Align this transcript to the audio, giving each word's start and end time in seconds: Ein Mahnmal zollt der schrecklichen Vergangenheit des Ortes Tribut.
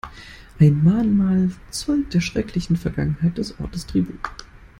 Ein 0.59 0.83
Mahnmal 0.83 1.51
zollt 1.69 2.15
der 2.15 2.21
schrecklichen 2.21 2.75
Vergangenheit 2.75 3.37
des 3.37 3.59
Ortes 3.59 3.85
Tribut. 3.85 4.17